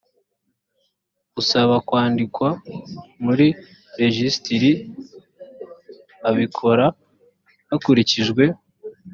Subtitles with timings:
[1.41, 2.49] usaba kwandikwa
[3.23, 3.47] muri
[3.99, 4.71] rejisitiri
[6.29, 6.85] abikora
[7.69, 8.43] hakurikijwe